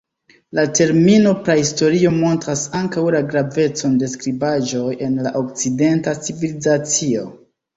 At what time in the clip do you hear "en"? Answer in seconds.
5.09-5.21